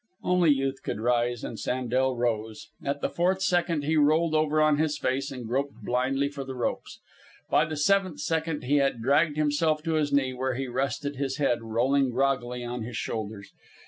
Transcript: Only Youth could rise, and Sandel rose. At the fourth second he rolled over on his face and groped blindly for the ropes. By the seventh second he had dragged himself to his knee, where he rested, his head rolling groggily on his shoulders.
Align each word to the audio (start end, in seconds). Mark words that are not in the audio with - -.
Only 0.23 0.49
Youth 0.49 0.81
could 0.81 0.99
rise, 0.99 1.43
and 1.43 1.59
Sandel 1.59 2.17
rose. 2.17 2.69
At 2.83 3.01
the 3.01 3.09
fourth 3.11 3.39
second 3.43 3.83
he 3.83 3.97
rolled 3.97 4.33
over 4.33 4.59
on 4.59 4.79
his 4.79 4.97
face 4.97 5.29
and 5.31 5.45
groped 5.47 5.79
blindly 5.83 6.27
for 6.27 6.43
the 6.43 6.55
ropes. 6.55 6.99
By 7.51 7.65
the 7.65 7.77
seventh 7.77 8.17
second 8.19 8.63
he 8.63 8.77
had 8.77 9.03
dragged 9.03 9.37
himself 9.37 9.83
to 9.83 9.93
his 9.93 10.11
knee, 10.11 10.33
where 10.33 10.55
he 10.55 10.67
rested, 10.67 11.17
his 11.17 11.37
head 11.37 11.61
rolling 11.61 12.09
groggily 12.09 12.63
on 12.65 12.81
his 12.81 12.97
shoulders. 12.97 13.51